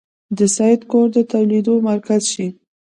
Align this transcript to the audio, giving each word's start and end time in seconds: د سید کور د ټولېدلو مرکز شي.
د 0.37 0.39
سید 0.55 0.81
کور 0.91 1.07
د 1.15 1.17
ټولېدلو 1.31 1.73
مرکز 1.89 2.21
شي. 2.33 2.47